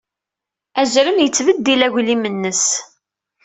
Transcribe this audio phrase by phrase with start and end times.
[0.81, 2.63] Azrem yettbeddil aglim-nnes.